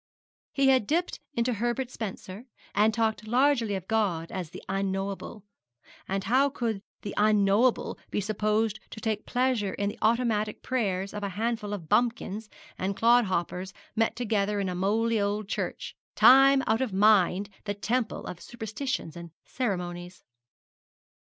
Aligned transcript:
He 0.51 0.69
had 0.69 0.87
dipped 0.87 1.19
into 1.35 1.53
Herbert 1.53 1.91
Spencer, 1.91 2.47
and 2.73 2.91
talked 2.91 3.27
largely 3.27 3.75
of 3.75 3.87
God 3.87 4.31
as 4.31 4.49
the 4.49 4.63
Unknowable; 4.67 5.45
and 6.07 6.23
how 6.23 6.49
could 6.49 6.81
the 7.03 7.13
Unknowable 7.17 7.99
be 8.09 8.19
supposed 8.19 8.79
to 8.89 8.99
take 8.99 9.27
pleasure 9.27 9.75
in 9.75 9.89
the 9.89 9.99
automatic 10.01 10.63
prayers 10.63 11.13
of 11.13 11.21
a 11.21 11.29
handful 11.29 11.71
of 11.71 11.87
bumpkins 11.87 12.49
and 12.79 12.97
clodhoppers 12.97 13.73
met 13.95 14.15
together 14.15 14.59
in 14.59 14.69
a 14.69 14.73
mouldy 14.73 15.21
old 15.21 15.47
church, 15.47 15.95
time 16.15 16.63
out 16.65 16.81
of 16.81 16.91
mind 16.91 17.47
the 17.65 17.75
temple 17.75 18.25
of 18.25 18.41
superstitions 18.41 19.15
and 19.15 19.29
ceremonies. 19.45 20.23